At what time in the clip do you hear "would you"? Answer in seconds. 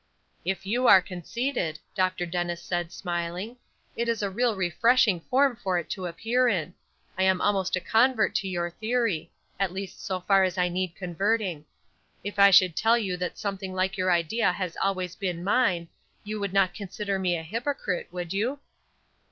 18.11-18.57